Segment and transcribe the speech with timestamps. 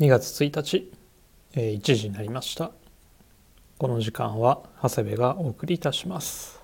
[0.00, 0.90] 2月1日、
[1.52, 2.72] えー、1時になりました。
[3.78, 6.60] この時間は長谷部がお送りいたします。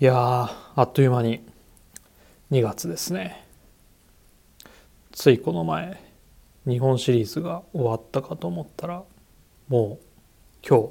[0.00, 1.46] いやあっという間に
[2.50, 3.46] 2月ですね。
[5.12, 6.02] ついこの前
[6.66, 9.04] 日本シリーズが終わったかと思ったら
[9.68, 10.90] もう今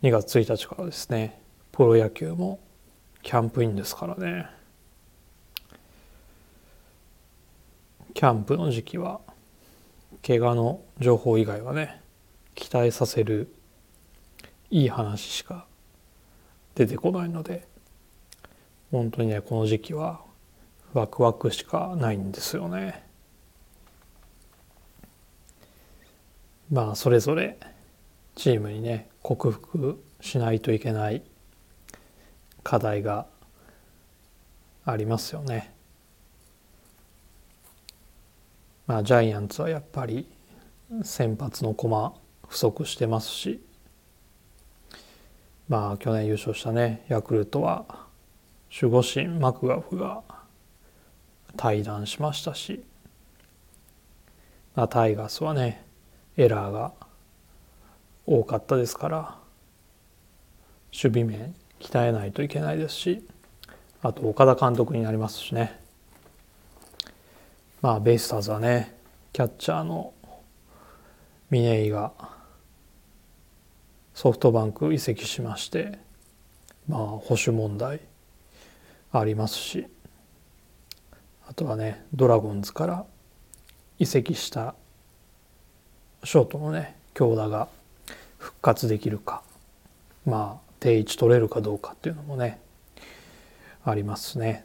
[0.00, 1.38] 日2月1日からですね
[1.70, 2.58] プロ野球も
[3.22, 4.63] キャンプインですからね。
[8.14, 9.20] キャンプの時期は
[10.24, 12.00] 怪我の情報以外はね
[12.54, 13.52] 期待させる
[14.70, 15.66] いい話しか
[16.76, 17.66] 出てこないので
[18.92, 20.20] 本当にねこの時期は
[20.92, 23.02] ワクワクしかないんですよね。
[26.70, 27.58] まあそれぞれ
[28.36, 31.22] チームにね克服しないといけない
[32.62, 33.26] 課題が
[34.84, 35.73] ありますよね。
[38.86, 40.28] まあ、ジャイアンツはやっぱり
[41.02, 42.12] 先発の駒
[42.48, 43.60] 不足してますし
[45.68, 47.86] まあ去年優勝したねヤクルトは
[48.70, 50.22] 守護神マクガフが
[51.56, 52.84] 退団しましたし、
[54.74, 55.84] まあ、タイガースはね
[56.36, 56.92] エラーが
[58.26, 59.38] 多かったですから
[60.92, 63.24] 守備面鍛えないといけないですし
[64.02, 65.83] あと岡田監督になりますしね。
[67.84, 68.96] まあベイスターズはね
[69.30, 70.14] キャッチャーの
[71.50, 72.12] 峰井が
[74.14, 75.98] ソフトバンク移籍しまして
[76.88, 78.00] まあ保守問題
[79.12, 79.86] ありますし
[81.46, 83.04] あとはねドラゴンズから
[83.98, 84.74] 移籍した
[86.22, 87.68] ショートのね京田が
[88.38, 89.42] 復活できるか
[90.24, 92.62] まあ定位置取れるかどうかっていうのもね
[93.84, 94.64] ありますね。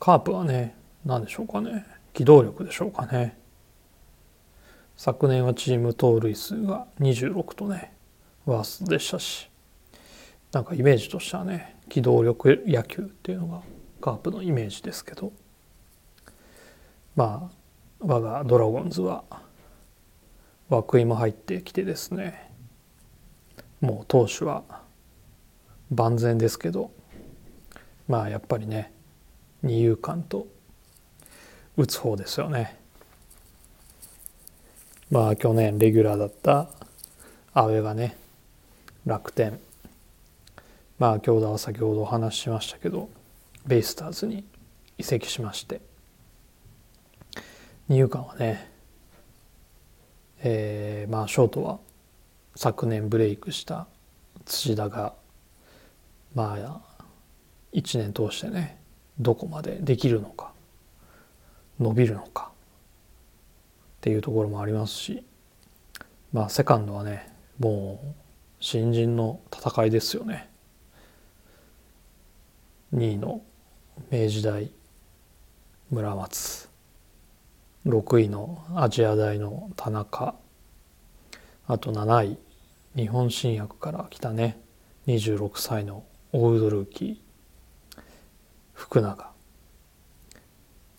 [0.00, 1.86] カープはね何でしょうかね。
[2.12, 3.38] 機動力でしょうかね。
[4.98, 7.92] 昨年はチーム盗塁数が26とね
[8.46, 9.48] ワーストでしたし
[10.50, 13.62] なんかイメージとしてはね機動力野球っていうのが
[14.00, 15.32] カープのイメージですけど
[17.14, 17.56] まあ
[18.00, 19.22] 我がドラゴンズは
[20.68, 22.50] 涌井も入ってきてですね
[23.80, 24.64] もう投手は
[25.92, 26.90] 万全ですけど
[28.08, 28.92] まあやっぱりね
[29.62, 30.48] 二遊間と
[31.78, 32.76] 打つ方ですよね。
[35.10, 36.68] まあ去年レギュラーだった
[37.54, 38.16] 阿部がね
[39.06, 39.58] 楽天
[40.98, 43.08] まあ京田は先ほどお話ししましたけど
[43.64, 44.44] ベイスターズに
[44.98, 45.80] 移籍しまして
[47.88, 48.70] 二遊間はね
[50.40, 51.78] えー、まあショートは
[52.54, 53.86] 昨年ブレイクした
[54.44, 55.14] 土田が
[56.34, 56.80] まあ
[57.72, 58.78] 1年通してね
[59.18, 60.52] どこまでできるのか
[61.80, 65.24] 伸びるのかっていうところもありますし
[66.32, 68.06] まあセカンドはねもう
[68.60, 70.48] 新人の戦いですよね。
[72.94, 73.42] 2位の
[74.10, 74.70] 明治大
[75.90, 76.68] 村松。
[77.86, 80.34] 6位のアジア大の田中。
[81.66, 82.38] あと7位
[82.96, 84.60] 日本新薬から来たね。
[85.06, 88.00] 26歳のオールドルーキー。
[88.74, 89.37] 福永。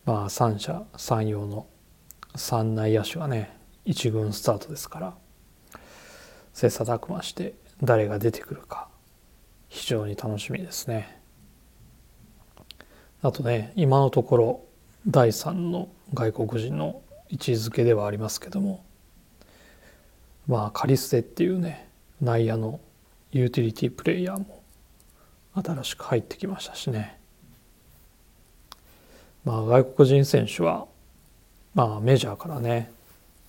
[0.10, 1.68] まあ三者三様の
[2.36, 3.56] 三内野手はね
[3.86, 5.14] 一軍スタートですから
[6.52, 7.54] 切磋琢磨して
[7.84, 8.88] 誰が出てくるか
[9.68, 11.22] 非常に楽しみですね。
[13.22, 14.66] あとね今のところ
[15.06, 18.84] 第3の外国人の位置づけではありますけども
[20.48, 21.88] まあカリステっていうね
[22.20, 22.80] 内野の
[23.32, 24.64] ユーティリティプレイヤーも
[25.54, 27.19] 新しく入ってきましたしね
[29.46, 30.86] まあ、外国人選手は、
[31.74, 32.92] まあ、メジャーからね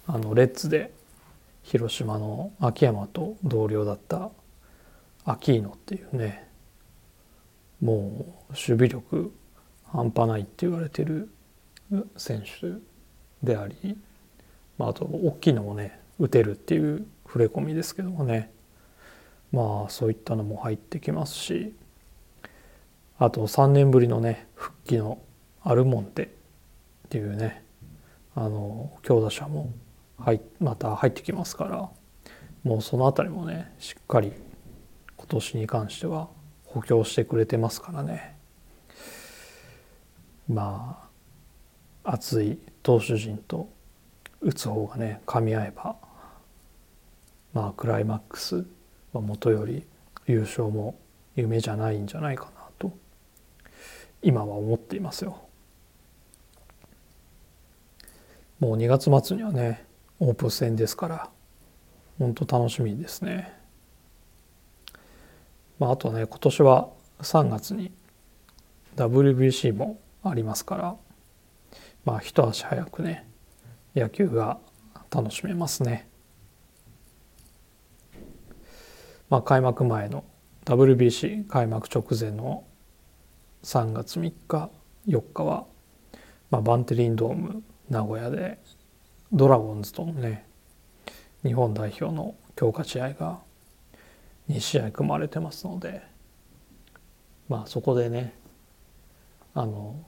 [0.06, 0.92] あのレッズで
[1.62, 4.30] 広島の秋山と同僚だった
[5.24, 6.48] アキーノっていうね
[7.80, 9.32] もう守備力
[9.84, 11.28] 半端ないって言われてる
[12.16, 12.78] 選手
[13.42, 13.96] であり、
[14.78, 18.50] まあ、あと大きいのもね打てるっていう触れ込みですけどもね
[19.52, 21.74] まあそういったのも入ってきますし
[23.18, 25.18] あと3年ぶりのね復帰の
[25.62, 26.28] アルモンテっ
[27.10, 27.62] ていうね
[28.34, 29.72] あの強打者も
[30.18, 31.90] 入また入ってきますから
[32.62, 34.32] もうその辺りもねしっかり
[35.16, 36.28] 今年に関しては
[36.64, 38.36] 補強してくれてますからね
[40.48, 41.08] ま
[42.04, 43.68] あ熱い投手陣と
[44.40, 45.96] 打つ方がね噛み合えば
[47.52, 48.64] まあクライマックス
[49.12, 49.84] はもとより
[50.26, 50.98] 優勝も
[51.36, 52.92] 夢じゃないんじゃないかなと
[54.22, 55.49] 今は思っていますよ。
[58.60, 59.86] もう2月末にはね
[60.18, 61.30] オープン戦ですから
[62.18, 63.58] 本当楽しみですね。
[65.78, 66.90] まあ、あとね今年は
[67.22, 67.90] 3月に
[68.96, 70.96] WBC もありますから
[72.04, 73.26] まあ一足早くね
[73.96, 74.58] 野球が
[75.10, 76.06] 楽しめますね。
[79.30, 80.24] まあ、開幕前の
[80.66, 82.64] WBC 開幕直前の
[83.62, 84.70] 3月3日
[85.06, 85.66] 4日は、
[86.50, 88.58] まあ、バンテリンドーム名古屋で
[89.32, 90.46] ドラゴンズとのね
[91.42, 93.40] 日本代表の強化試合が
[94.48, 96.02] 2試合組まれてますので
[97.48, 98.34] まあそこでね
[99.54, 100.04] あの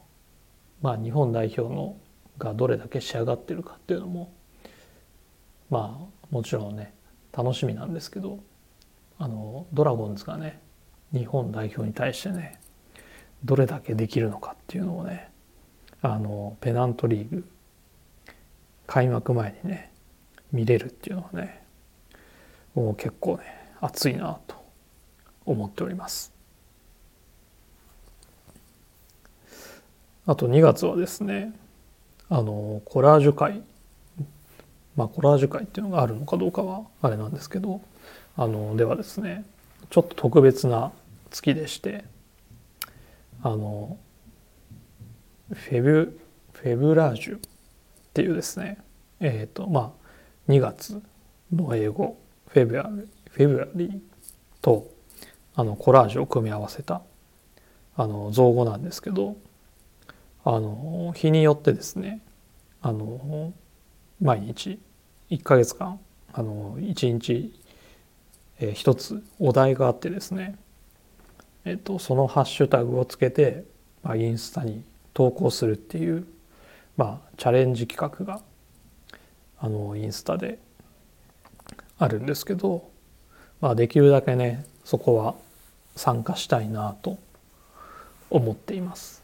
[0.80, 1.96] まあ日本代表の
[2.38, 4.32] がどれだけ仕上がってるかっていうのも
[5.68, 6.94] まあもちろんね
[7.36, 8.38] 楽しみなんですけど
[9.18, 10.60] あのドラゴンズがね
[11.12, 12.60] 日本代表に対してね
[13.44, 15.30] どれだけできるのかっていうのをね
[16.00, 17.44] あのペナントリーグ
[18.86, 19.90] 開幕前にね
[20.52, 21.62] 見れるっていうのはね
[22.74, 23.44] もう結構ね
[23.80, 24.56] 熱いなと
[25.44, 26.32] 思っております。
[30.24, 31.52] あと2月はですね
[32.28, 33.62] あのコラージュ会
[34.96, 37.80] まあコラージュ会っていうのがあるのかどうかはあれなんですけど
[38.36, 39.44] あのではですね
[39.90, 40.92] ちょっと特別な
[41.30, 42.04] 月でして
[43.42, 43.98] あの
[45.52, 46.18] フェブ
[46.52, 47.40] フェブラージュ
[48.12, 48.78] っていうですね
[49.20, 51.02] えっ、ー、とまあ2月
[51.52, 52.18] の英語
[52.48, 54.00] フェブラリフェブラリー
[54.60, 54.90] と
[55.54, 57.02] あのコラージュを組み合わせた
[57.96, 59.36] あの造語なんですけど
[60.44, 62.20] あの日によってですね
[62.80, 63.52] あの
[64.20, 64.78] 毎日
[65.30, 65.98] 1ヶ月間
[66.32, 67.52] あの1日
[68.62, 70.56] え、一つお題があってですね、
[71.64, 73.64] えっと、そのハッシュタグをつけて、
[74.02, 76.26] まあ、インスタに投稿するっていう、
[76.96, 78.40] まあ、チャレンジ企画が
[79.58, 80.58] あのインスタで
[81.98, 82.90] あるんですけど、
[83.60, 85.34] まあ、できるだけねそこは
[85.96, 87.18] 参加したいなと
[88.30, 89.22] 思っています。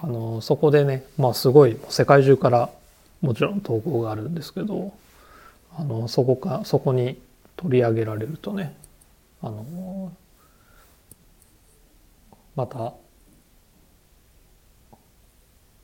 [0.00, 2.70] あのそこでね、まあ、すごい世界中から
[3.20, 4.92] もちろん投稿があるんですけど
[5.76, 7.20] あのそこかそこに
[7.56, 8.74] 取り上げられるとね
[9.40, 10.12] あの
[12.56, 12.94] また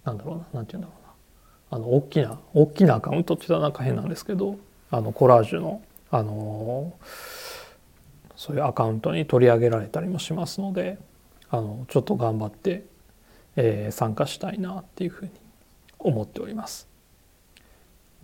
[0.09, 0.95] なんだろうななんて言うんだろ
[1.71, 4.59] うなあの大きな大きなアカウントって言ったらなんか変なんですけど
[4.91, 6.95] あのコラージュのあの
[8.37, 10.97] そういうアカウントに取り上げられたりもしますので
[11.51, 12.85] あのちょっと頑張って、
[13.57, 15.33] えー、参加したいなっていうふうに
[15.99, 16.89] 思っております。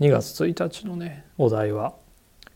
[0.00, 1.94] 2月1日のねお題は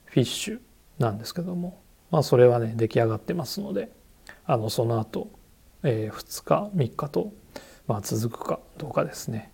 [0.07, 0.61] フィッシュ
[0.99, 1.79] なんですけども、
[2.11, 3.91] まあ、それはね出来上がってますので
[4.47, 5.29] あのその後、
[5.83, 7.33] えー、2日3日と、
[7.89, 9.51] まあ、続くかどうかですね。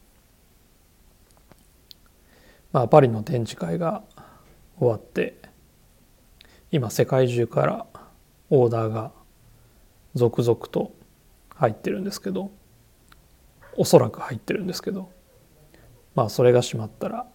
[2.72, 4.02] まあ、パリの展示会が
[4.78, 5.36] 終わって
[6.72, 7.86] 今世界中から
[8.50, 9.12] オーダーが
[10.16, 10.92] 続々と
[11.54, 12.50] 入ってるんですけど
[13.76, 15.08] おそらく入ってるんですけど
[16.16, 17.28] まあそれが閉まったら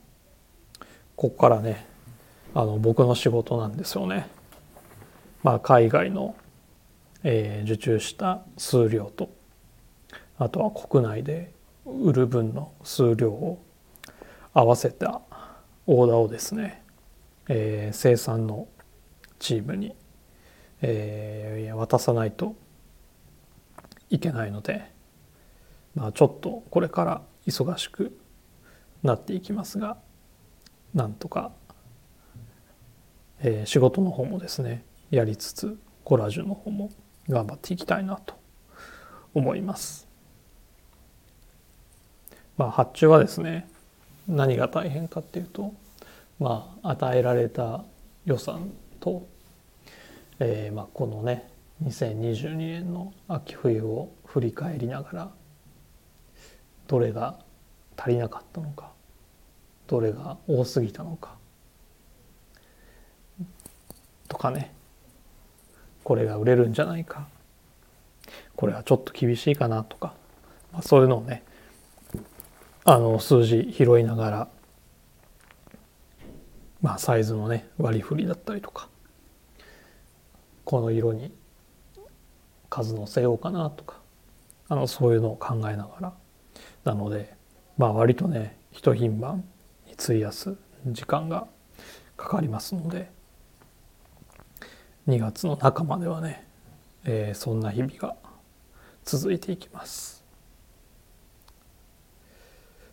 [1.15, 1.87] ここからね
[2.53, 4.27] あの僕の仕事なんですよね。
[5.43, 6.35] まあ、海外の、
[7.23, 9.29] えー、受注した数量と
[10.39, 11.53] あとは国内で
[11.85, 13.63] 売る分の数量を
[14.53, 15.21] 合わせた
[15.85, 16.81] オーダーをですね、
[17.47, 18.67] えー、生産の
[19.37, 19.95] チームに、
[20.81, 22.55] えー、渡さないと
[24.09, 24.91] いけないので、
[25.93, 28.17] まあ、ちょっとこれから忙しく
[29.03, 29.97] なっていきますが
[30.95, 31.51] なんとか
[33.41, 36.91] えー、仕事の方もですねやりつつコラージュの方も
[37.29, 38.35] 頑張っていきたいなと
[39.33, 40.08] 思います。
[42.59, 43.69] まあ、発注はですね
[44.27, 45.73] 何が大変かっていうと、
[46.41, 47.85] まあ、与えられた
[48.25, 49.25] 予算と、
[50.39, 51.49] えー、まあこのね
[51.85, 55.31] 2022年の秋冬を振り返りながら
[56.87, 57.39] どれが
[57.95, 58.91] 足りなかったのか
[59.87, 61.35] どれが多すぎたのか
[64.27, 64.73] とかね
[66.03, 67.25] これが売れるんじゃないか
[68.57, 70.13] これはちょっと厳しいかなとか、
[70.73, 71.43] まあ、そういうのをね
[72.85, 74.47] あの数字拾いながら
[76.81, 78.87] まあサイズのね割り振りだったりとか
[80.63, 81.33] この色に
[82.69, 83.97] 数のせようかなとか
[84.69, 86.13] あのそういうのを考えながら
[86.85, 87.33] なので
[87.77, 89.43] まあ割とね一品番
[89.87, 90.55] に費やす
[90.85, 91.47] 時間が
[92.15, 93.11] かかりますので
[95.07, 96.45] 2月の中まではね、
[97.03, 98.15] えー、そんな日々が
[99.03, 100.18] 続いていきます。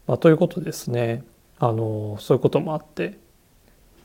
[0.06, 1.24] まあ、ということですね
[1.58, 3.18] あのそういうこともあって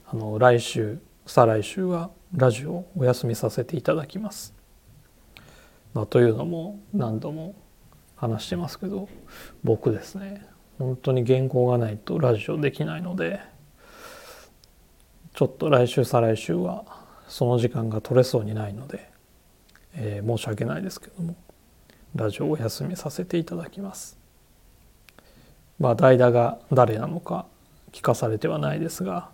[0.07, 4.53] あの来週再来週はラジオをお休みさせていただきます。
[5.93, 7.55] まあ、というのも何度も
[8.15, 9.09] 話してますけど
[9.63, 10.45] 僕ですね
[10.79, 13.41] 本当に原稿がないとラジオできないので
[15.33, 16.85] ちょっと来週再来週は
[17.27, 19.09] その時間が取れそうにないので、
[19.95, 21.35] えー、申し訳ないですけども
[22.15, 24.20] ラジオをお休みさせていただきます。
[25.81, 27.47] まあ代打が誰なのか
[27.91, 29.29] 聞かされてはないですが、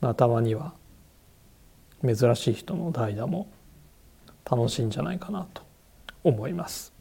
[0.00, 0.72] まあ、たまには
[2.02, 3.52] 珍しい人の代打も
[4.50, 5.62] 楽しいんじゃないかなと
[6.24, 6.94] 思います。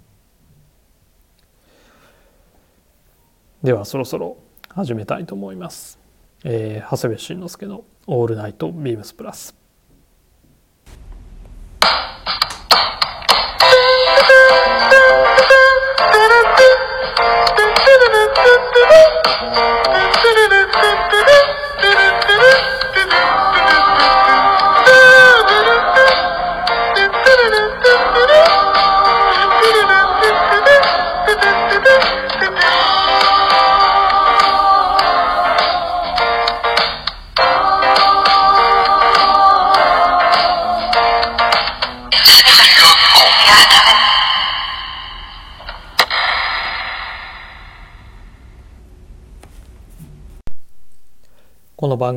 [3.63, 4.35] ではそろそろ
[4.67, 5.99] 始めたいと思います、
[6.43, 9.55] えー、長谷部慎之介の「オールナイトビームスプラス」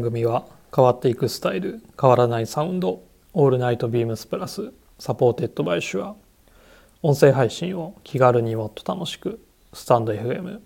[0.04, 6.14] 組は変わっていくスタイル変わらないサウンド All Night BEAMS+ supported by SHURE
[7.02, 10.60] 音声配信を気軽にもっと楽しくスタンド FM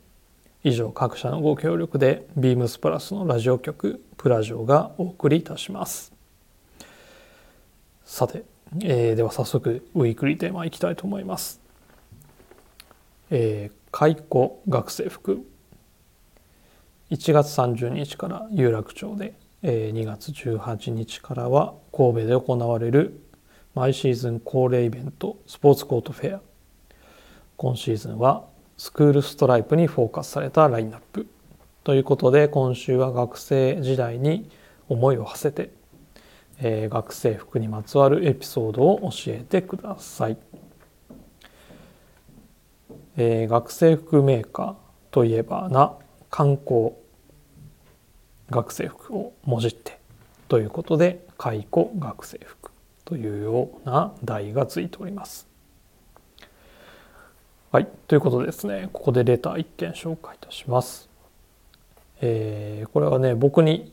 [0.65, 6.13] 以上各社のご協力で BEAMS+のラジオ局プラジオがお送りいたします。
[8.05, 8.45] さて、
[8.83, 11.61] えー、では早速ウィークリーテーマいきたいと思います。
[13.31, 15.47] えー、解雇学生服。
[17.11, 23.21] 1月30日から有楽町で2月18日からは神戸で行われる
[23.75, 26.41] 毎シーズン恒例イベントスポーツコートフェア。
[27.57, 28.45] 今シーズンは
[28.77, 31.27] スクールストライプにフォーカスされたラインナップ。
[31.83, 34.51] ということで今週は学生時代に
[34.89, 35.71] 思いを馳せて、
[36.61, 40.37] えー、学生服にまつわるエピソードを教えてください、
[43.17, 44.75] えー、学生服メーカー
[45.11, 45.95] といえばな
[46.31, 46.93] 観光
[48.51, 49.99] 学生服をもじって
[50.49, 52.71] ということで解雇学生服
[53.05, 55.47] というような題がついております。
[57.71, 61.09] はい、ということでですねここでレター1件紹介いたします。
[62.21, 63.93] えー、これはね僕に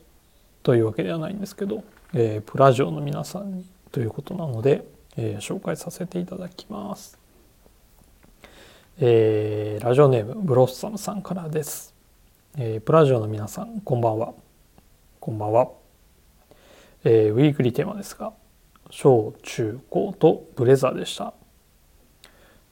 [0.63, 4.85] というわけではないんですけど、えー、プラジオの皆さんにということなので、
[5.17, 7.19] えー、紹介させていただきます。
[8.97, 11.94] えー、ラジオネームブロッサムさんからです。
[12.57, 14.33] えー、プラジオの皆さんこんばんは。
[15.19, 15.71] こんばんは、
[17.03, 18.31] えー、ウィークリーテーマですが
[18.89, 21.33] 小中高とブレザーでした。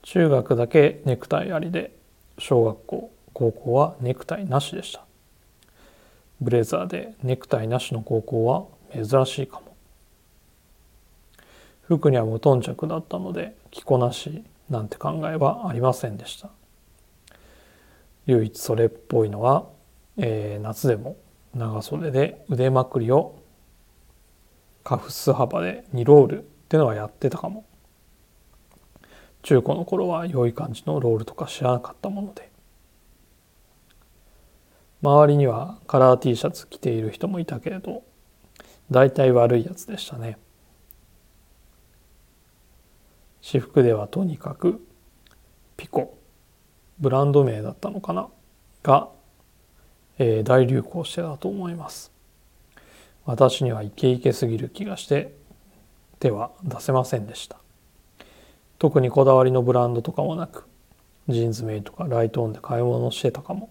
[0.04, 1.92] 中学だけネクタイありで
[2.38, 5.04] 小学校高校はネクタイなしでした。
[6.40, 8.64] ブレザーでネクタイなしの高校は
[8.94, 9.76] 珍しいかも。
[11.82, 16.52] 服には無頓着だったので着こなしなんて考えはありませんでした。
[18.28, 19.73] 唯一それっぽいのは
[20.18, 21.18] えー、夏でも
[21.56, 23.40] 長袖で腕まくりを
[24.84, 27.66] カフス幅で2ロールっていうのはやってたかも。
[29.42, 32.52] 中古の頃は良い感じのロールとか知らなかったもので。
[35.02, 38.04] 周りにはカラー T シャツ着ている人もいたけれど
[38.90, 40.38] 大体悪いやつでしたね。
[43.42, 44.86] 私服ではとにかく
[45.76, 46.18] ピコ。
[47.00, 48.30] ブランド名だったのかな？
[48.84, 49.10] が
[50.24, 52.12] え、大流行してたと思います。
[53.26, 55.34] 私にはイケイケすぎる気がして
[56.20, 57.58] 手は出せませんでした。
[58.80, 60.66] 特にこだわりのブランドとかもなく
[61.30, 63.70] ジーンズメイとかライトオンで買い物してたかも。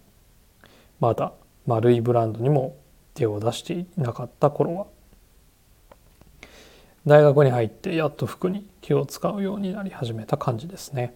[1.01, 1.33] まだ
[1.67, 2.77] 丸いブランドにも
[3.15, 4.87] 手を出していなかった頃は。
[7.07, 11.15] 大学に入ってやっと服に気を使うようになり始めた感じですね。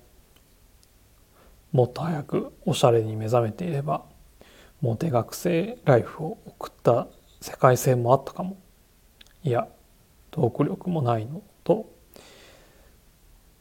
[1.73, 4.05] もっと早くおしゃれに目覚めていれば
[4.87, 7.09] モテ学生ライフを送った
[7.41, 8.57] 世界線もあったかも。
[9.43, 9.67] いや
[10.31, 11.91] トーク力もないのと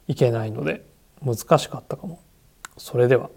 [0.07, 0.85] いけないので
[1.23, 2.19] 難しかったかも。
[2.77, 3.31] それでは、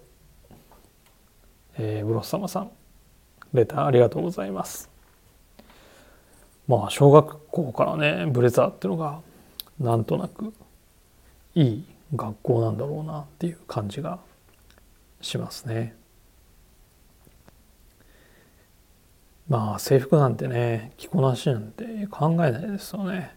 [1.78, 2.70] えー、ブロッサマさん
[3.54, 4.90] レターありがとうございます。
[6.66, 9.22] まあ小学校からねブレザーっていうのが
[9.80, 10.52] なんとなく
[11.54, 14.18] いい学校なんだろうなっていう感じが
[15.22, 15.97] しますね。
[19.48, 23.34] まあ制服なんてね着こなしなんて考えないですよね。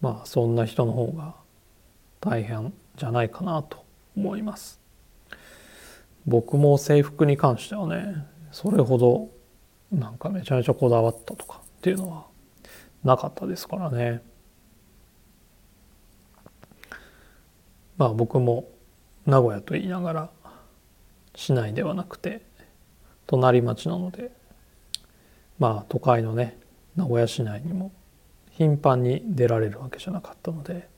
[0.00, 1.34] まあそんな人の方が
[2.20, 3.84] 大変じゃないかなと
[4.16, 4.80] 思います。
[6.26, 9.28] 僕も制服に関してはねそれほど
[9.92, 12.26] なんかめちゃめちゃこだわったとかっていうのは
[13.04, 14.22] なかったですからね。
[17.98, 18.66] まあ僕も
[19.26, 20.30] 名古屋と言いながら
[21.34, 22.40] 市内ではなくて
[23.26, 24.30] 隣町なので
[25.60, 26.58] まあ都会のね
[26.96, 27.92] 名古屋市内にも
[28.50, 30.88] 頻繁に出られるわけじゃなかったので、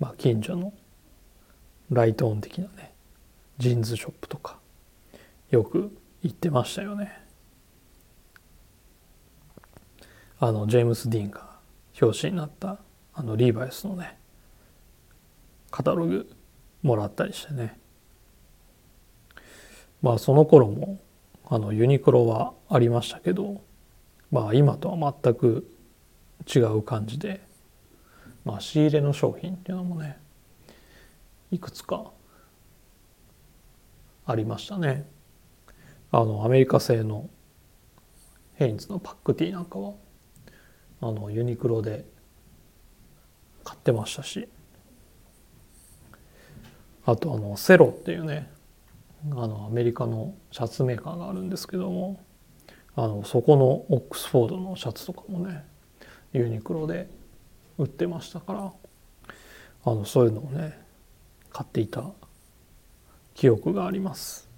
[0.00, 0.72] まあ、近所の
[1.90, 2.94] ライトオン的なね
[3.58, 4.58] ジーンズショップとか
[5.50, 7.22] よく行ってましたよね。
[10.38, 11.56] あのジェームス・ディーンが
[12.00, 12.78] 表紙になった
[13.14, 14.18] あのリーバイスのね
[15.70, 16.30] カタログ
[16.82, 17.78] もらったりしてね
[20.02, 21.00] まあその頃も
[21.48, 23.62] あのユニクロはありましたけど
[24.30, 25.70] まあ今とは全く
[26.54, 27.40] 違う感じで、
[28.44, 30.18] まあ、仕入れの商品っていうのもね
[31.50, 32.10] いくつか
[34.26, 35.08] ありましたね。
[36.10, 37.28] あのアメリカ製の
[38.54, 39.92] ヘインズのパックティーなんかは
[41.00, 42.06] あのユニクロで
[43.64, 44.48] 買ってましたし
[47.04, 48.50] あとあのセロっていうね
[49.32, 52.20] あのアメリカのシャツメーカーがあるんですけども
[52.96, 55.64] あのそこのオックスフォードのシャツとかもね
[56.32, 57.08] ユニクロで
[57.76, 58.72] 売ってましたから
[59.84, 60.78] あのそういうのをね
[61.50, 62.02] 買っていた
[63.34, 64.48] 記憶があります。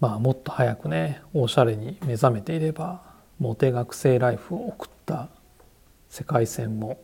[0.00, 3.02] まあもっと早くねおしゃれに目覚めていれば
[3.38, 5.28] モテ学生ライフを送った
[6.08, 6.98] 世界線も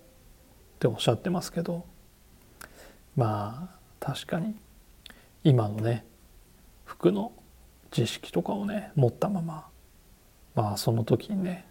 [0.76, 1.84] っておっしゃってますけど
[3.14, 4.56] まあ確かに
[5.44, 6.04] 今のね
[6.84, 7.30] 服の
[7.90, 9.66] 知識とかをね持ったまま
[10.54, 11.64] まあその時にね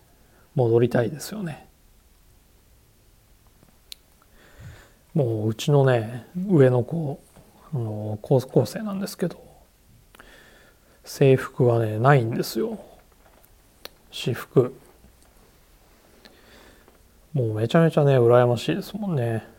[0.55, 1.67] 戻りたいですよね。
[5.13, 7.19] もううちのね上の子
[7.73, 9.43] あの高校生なんですけど
[11.03, 12.79] 制服はねないんですよ。
[14.11, 14.75] 私服。
[17.33, 19.56] もうめちゃめちゃね羨ましいですもんね。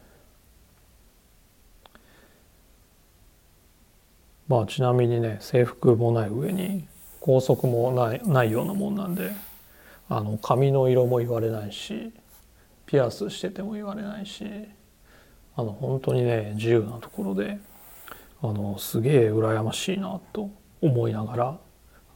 [4.48, 6.86] まあちなみにね制服もない上に
[7.20, 9.30] 校則もないないようなもんなんで
[10.08, 12.12] あの髪の色も言われないし
[12.86, 14.44] ピアスしてても言われないし
[15.54, 17.58] あの本当にね自由なところで
[18.40, 21.58] あのすげえ羨ましいなと思いながら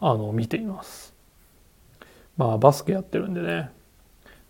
[0.01, 1.13] あの見ています。
[2.37, 3.71] まあバスケやってるんでね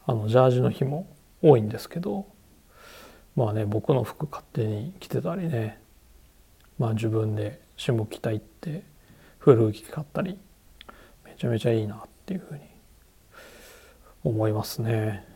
[0.07, 1.09] あのジャージの日も
[1.42, 2.27] 多いんですけど
[3.35, 5.81] まあね僕の服勝手に着てたりね
[6.79, 8.85] まあ自分で下北行って
[9.40, 10.38] 古着買ったり
[11.25, 12.61] めちゃめちゃいいなっていうふうに
[14.23, 15.27] 思いますね。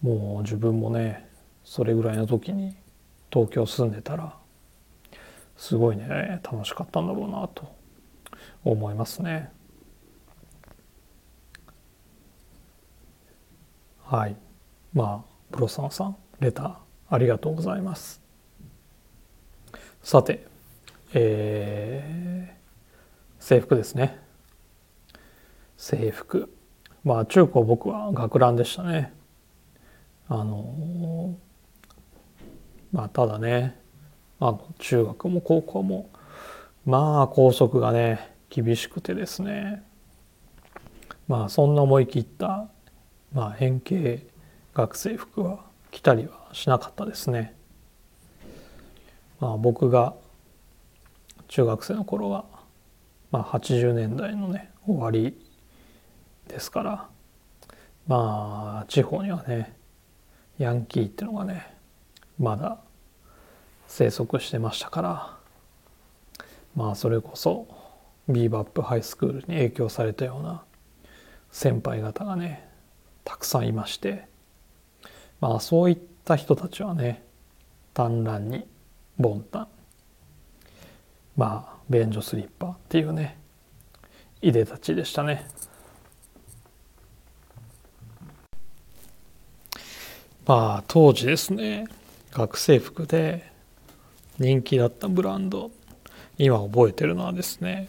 [0.00, 1.28] もう自分もね
[1.64, 2.74] それぐらいの時に
[3.30, 4.38] 東京住んでたら
[5.58, 7.70] すごいね楽しかったんだろうなと
[8.64, 9.52] 思いますね。
[14.02, 14.36] はい。
[14.94, 16.74] まあブロサンさんレター
[17.10, 18.27] ありがとうございます。
[20.08, 20.46] さて
[21.12, 24.18] えー、制服ですね。
[25.76, 26.50] 制服。
[27.04, 29.12] まあ中高僕は学ランでしたね。
[30.30, 31.36] あの
[32.90, 33.78] まあただね
[34.40, 36.08] あの中学も高校も
[36.86, 39.84] まあ校則がね厳しくてですね。
[41.26, 42.70] まあそんな思い切った、
[43.34, 44.26] まあ、変形
[44.72, 47.57] 学生服は着たりはしなかったですね。
[49.40, 50.14] まあ、僕が
[51.48, 52.44] 中学生の頃は、
[53.30, 55.38] まあ、80年代のね終わり
[56.48, 57.08] ですから
[58.06, 59.76] まあ地方にはね
[60.58, 61.74] ヤンキーっていうのがね
[62.38, 62.78] まだ
[63.86, 65.36] 生息してましたから
[66.74, 67.68] まあそれこそ
[68.28, 70.62] ビーバップハイスクールに影響されたような
[71.50, 72.68] 先輩方がね
[73.24, 74.26] たくさんいまして
[75.40, 77.22] まあそういった人たちはね
[77.94, 78.66] 単乱に
[79.18, 79.68] ボンタン。
[81.36, 83.38] まあ便所スリッパっていうね
[84.42, 85.46] いでたちでしたね。
[90.46, 91.86] まあ当時ですね
[92.32, 93.52] 学生服で
[94.38, 95.70] 人気だったブランド
[96.38, 97.88] 今覚えてるのはですね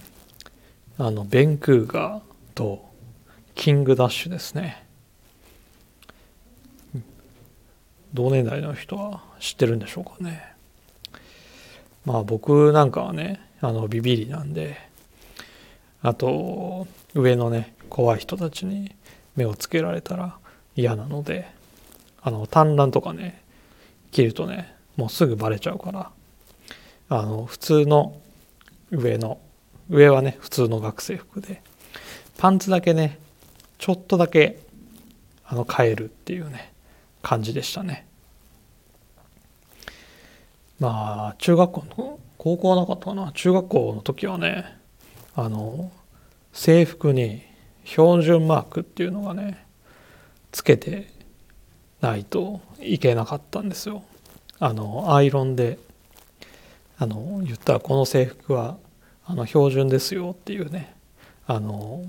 [0.98, 2.22] あのベンクーガー
[2.56, 2.90] と
[3.56, 4.86] キングダッシュですね。
[8.14, 10.59] 同年代の人は知ってるんでしょうかね。
[12.06, 14.78] まあ僕なんかはねあのビビりなんで
[16.02, 18.96] あと上のね怖い人たちに
[19.36, 20.38] 目をつけられたら
[20.76, 21.48] 嫌なので
[22.22, 23.42] あの短乱とかね
[24.12, 26.12] 着るとねもうすぐバレちゃうから
[27.10, 28.20] あの普通の
[28.92, 29.40] 上の
[29.90, 31.62] 上はね普通の学生服で
[32.38, 33.20] パンツだけね
[33.78, 34.60] ちょっとだけ
[35.46, 36.74] あの変えるっていうね
[37.22, 38.06] 感じでしたね。
[40.80, 43.32] まあ中学校の高校はなかったかな。
[43.34, 44.78] 中学校の時はね
[45.36, 45.92] あの
[46.54, 47.42] 制服に
[47.84, 49.66] 標準マークっていうのがね
[50.52, 51.08] つけて
[52.02, 54.04] ないといけなかったんですよ。
[54.60, 55.80] あのアイロンで
[56.98, 58.78] あの言ったらこの制服は
[59.26, 60.94] あの標準ですよっていうね
[61.48, 62.06] あの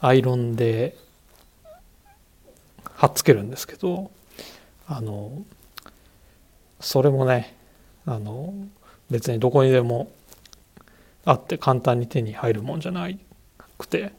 [0.00, 0.96] アイロンで
[2.94, 4.10] 貼っつけるんですけど
[4.86, 5.42] あの
[6.80, 7.56] それもね
[8.06, 8.52] あの
[9.10, 10.10] 別にどこにでも
[11.24, 13.08] あって簡単に手に入るもんじゃな
[13.78, 14.12] くて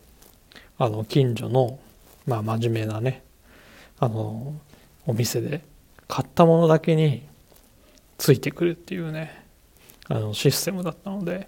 [0.78, 1.80] あの近所の
[2.26, 3.24] まあ真面目なね
[4.00, 4.56] あの
[5.06, 5.62] お店で
[6.08, 7.24] 買ったものだけに
[8.18, 9.44] ついてくるっていうね
[10.08, 11.48] あのシステムだったので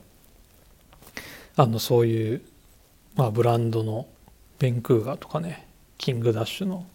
[1.56, 2.42] あのそういう、
[3.16, 4.08] まあ、ブランドの
[4.60, 5.68] ベンクーガーとかね
[5.98, 6.86] キングダッシュの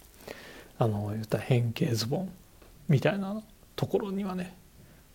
[0.78, 2.32] あの言った変形ズボン
[2.88, 3.42] みたいな
[3.76, 4.54] ところにはね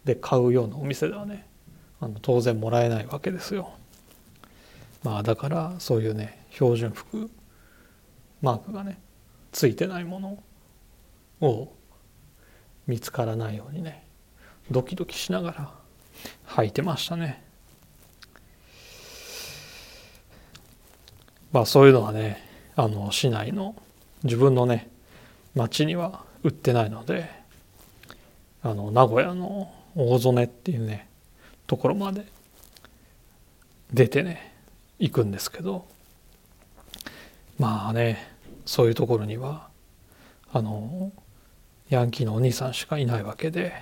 [0.06, 1.48] で買うようなお店ではね
[2.00, 3.74] あの当然もらえないわけですよ。
[5.04, 7.30] まあだからそういうね標準服
[8.42, 9.00] マークがね
[9.52, 10.44] ついてないもの
[11.42, 11.74] を
[12.88, 14.06] 見つからないようにね
[14.72, 15.72] ドキドキしながら
[16.48, 17.44] 履いてましたね。
[21.52, 22.44] まあそういうのはね
[22.76, 23.76] あの市内の
[24.24, 24.90] 自分のね
[25.56, 27.30] 町には売ってないので
[28.62, 31.08] あの名古屋の大曽根っていうね
[31.68, 32.26] ところまで
[33.94, 34.54] 出てね
[35.00, 35.86] 行くんですけど
[37.58, 39.68] まあねそういうところには
[40.52, 41.12] あの
[41.90, 43.74] ヤンキーのお兄さんしかいないわけで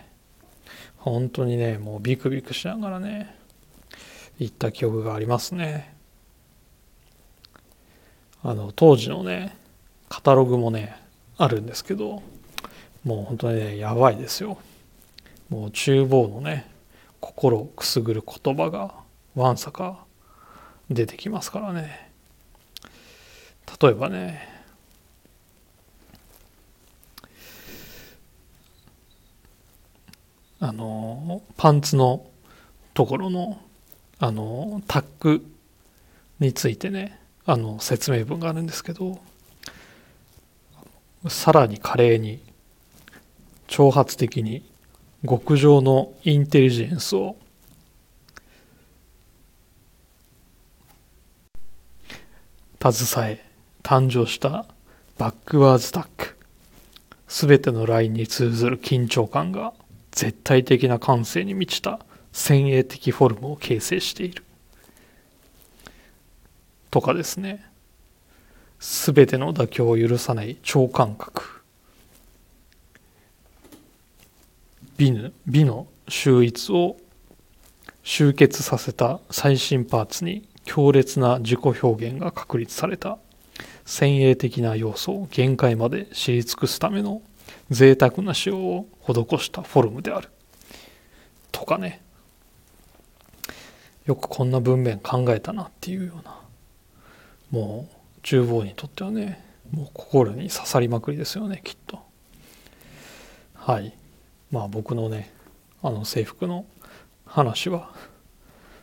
[0.98, 3.36] 本当にねもうビクビクしながらね
[4.40, 5.94] 行った記憶がありますね。
[8.44, 9.56] あの当時のね
[10.10, 10.98] カタログもね
[11.38, 12.22] あるんですけど
[13.04, 14.58] もう本当にねやばいですよ。
[15.54, 16.68] もう厨房のね
[17.20, 18.96] 心をくすぐる言葉が
[19.36, 20.04] わんさか
[20.90, 22.10] 出てきますからね。
[23.80, 24.50] 例えばね
[30.60, 32.26] あのパンツの
[32.96, 33.62] ところの
[34.18, 35.46] あのタック
[36.40, 39.20] についてねあの説明文があるんですけど
[41.28, 42.42] さらに華麗に
[43.68, 44.73] 挑発的に
[45.28, 47.38] 極上のインテリジェンスを。
[52.82, 53.46] 携え
[53.82, 54.66] 誕生した
[55.18, 56.36] バックワーズタック。
[57.30, 59.74] 全てのラインに通ずる緊張感が
[60.12, 62.00] 絶対的な感性に満ちた
[62.34, 64.44] 先鋭的フォルムを形成している。
[66.92, 67.66] とかですね。
[68.80, 71.63] 全ての妥協を許さない超感覚。
[74.98, 76.98] 美の美の秀逸を
[78.04, 83.18] 集結させた最新パーツに強烈な自己表現が確立された。
[83.86, 87.22] 先鋭的な要素を限界まで知り尽くすための
[87.70, 90.30] 贅沢な使用を施したフォルムである。
[91.52, 92.02] とかね。
[94.06, 96.40] よくこんな文面考えたなっていうような。
[97.52, 102.00] もう厨房にとってはねもう心に刺さりまくりですよねきっと。
[103.54, 103.94] はい。
[104.54, 105.34] まあ僕のね
[105.82, 106.68] あの制服の
[107.26, 107.90] 話は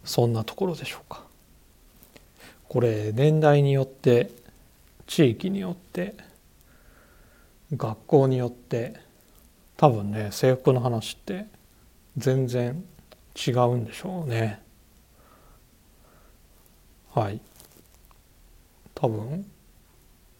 [0.02, 1.22] そんなところでしょうか。
[2.68, 4.32] これ年代によって
[5.06, 6.16] 地域によって
[7.76, 8.94] 学校によって
[9.76, 11.46] 多分ね制服の話って
[12.16, 12.84] 全然
[13.36, 14.60] 違うんでしょうね。
[17.14, 17.40] はい。
[18.96, 19.48] 多分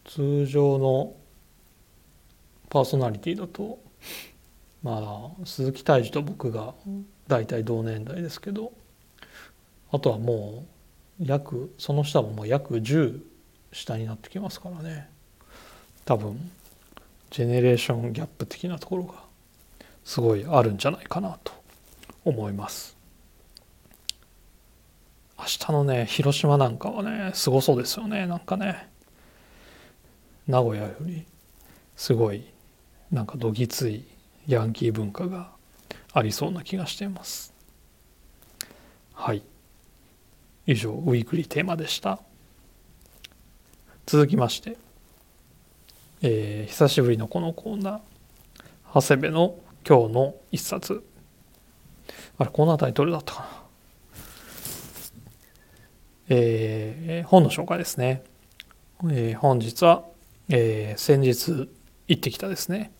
[0.03, 1.15] 通常の
[2.69, 3.79] パーソナリティだと
[4.83, 6.73] まあ鈴木泰治と僕が
[7.27, 8.73] 大体同年代ですけど
[9.91, 10.65] あとはも
[11.19, 13.21] う約その下ももう約10
[13.71, 15.09] 下になってきますからね。
[16.03, 16.51] 多分
[17.29, 19.23] ジェネレーションギャップ的なところが
[20.03, 21.53] すごいあるんじゃないかなと
[22.25, 22.97] 思います。
[25.37, 28.25] 明日のね広島なんかはねすごそうですよね。
[28.27, 28.89] なんかね
[30.47, 31.25] 名古屋より
[31.95, 32.43] すごい
[33.11, 34.05] なんかどぎつい
[34.53, 35.51] ヤンキー文化が
[36.13, 37.53] ありそうな気がしています。
[39.13, 39.43] はい。
[40.65, 42.19] 以上ウィークリーテーマでした。
[44.05, 44.77] 続きまして、
[46.21, 47.99] えー、久しぶりのこのコーナー。
[48.93, 49.55] 長谷部の
[49.87, 51.03] 今日の一冊。
[52.37, 53.61] あれこのタイトルだったかな。
[56.33, 58.23] えー、本の紹介ですね、
[59.03, 60.03] えー、本日は、
[60.47, 61.69] えー、先日
[62.11, 62.91] 行ってきたですね。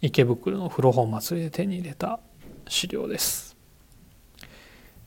[0.00, 2.18] 池袋の古本祭りで手に入れた
[2.66, 3.56] 資料です。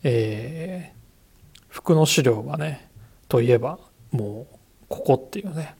[0.03, 2.87] えー、服の資料はね
[3.27, 3.79] といえば
[4.11, 5.75] もうここっていうね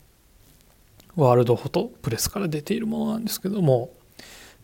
[1.15, 3.91] ワールドフォトプレスから出ているものなんですけども、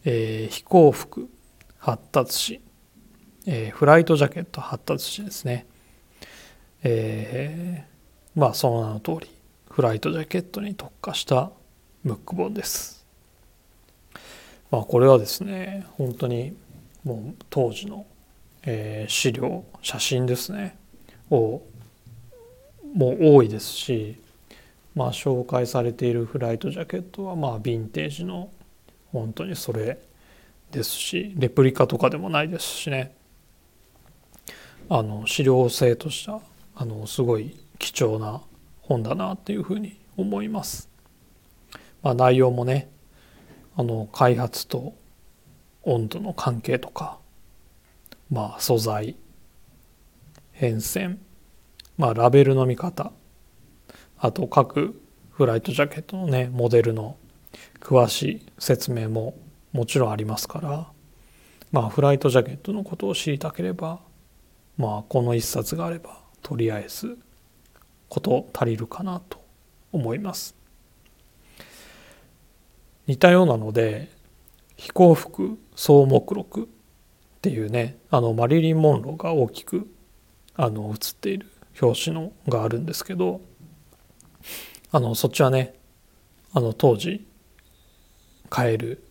[0.06, 1.30] えー、飛行服
[1.78, 2.62] 発達誌、
[3.46, 5.68] えー、フライトジャケット発達誌ですね、
[6.82, 9.30] えー、まあその名の通り
[9.70, 11.52] フライトジャケットに特化した
[12.04, 13.03] ムック本です。
[14.74, 16.54] まあこれはですね本当に
[17.06, 18.06] もう当時の
[18.66, 20.78] えー、資料写真ですね
[21.30, 21.62] を
[22.96, 24.22] もう多いですし、
[24.96, 28.52] まあ、紹介されているフライトジャケットはまあヴィンテージの
[29.12, 30.00] 本当にそれ
[30.72, 33.16] ですしレプリカとかでもないですしね
[34.90, 36.40] あの資料性とした
[36.76, 38.42] あのすごい貴重な
[38.82, 40.90] 本だなっていうふうに思います。
[42.02, 42.90] まあ、内容もね
[43.76, 44.94] あの開発と
[45.84, 47.18] 温度の関係とか
[48.34, 49.16] まあ、素材
[50.54, 51.18] 変遷、
[51.98, 53.12] まあ、ラベルの見方
[54.18, 57.16] あと各フライトジャケットのねモデルの
[57.80, 59.36] 詳しい説明も
[59.72, 60.88] もちろんありますから
[61.72, 64.00] まあフライトジャケットのことを知りたければ
[64.78, 67.20] まあこの一冊があればとりあえず
[68.10, 69.44] こと足りるかなと
[69.92, 70.56] 思います。
[73.08, 74.12] 似たようなので
[74.78, 76.66] 飛行服総目録っ
[77.42, 79.88] ていうねあのマリリン・モンローが大きく
[80.56, 81.48] あの写っている
[81.82, 83.42] 表紙のがあるんですけど
[84.92, 85.74] あのそっちはね
[86.54, 87.28] あの当時
[88.50, 89.04] 買える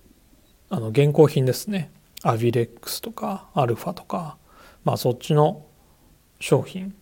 [0.70, 1.90] あの現行品ですね。
[2.22, 4.36] アビレックスとかアルファとか
[4.84, 5.66] まあそっちの
[6.38, 6.94] 商品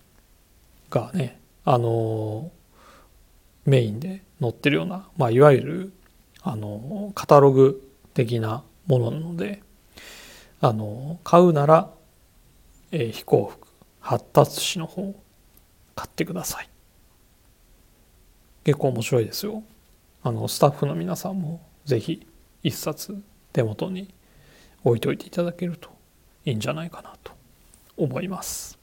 [0.88, 2.50] がねあの
[3.66, 5.92] メインで載ってるような、まあ、いわゆる
[6.42, 9.62] あのカタログ的なものなので
[10.60, 11.90] あの買うなら、
[12.92, 13.68] えー、飛行服
[14.00, 15.14] 発達誌の方
[15.94, 16.68] 買ってください。
[18.64, 19.62] 結構面白いですよ。
[20.22, 22.26] あのスタッフの皆さんも是非
[22.62, 23.22] 一冊
[23.52, 24.12] 手元に
[24.84, 25.90] 置いといていただけると
[26.44, 27.32] いいんじゃないかなと
[27.96, 28.78] 思います。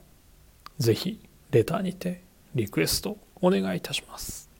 [0.77, 2.21] ぜひレターにて
[2.53, 4.50] リクエストお願いいたします。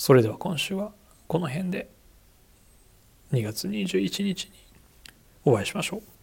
[0.00, 0.92] それでは今週は
[1.26, 1.90] この辺で
[3.32, 4.52] 2月21日に
[5.44, 6.19] お会いしましょう。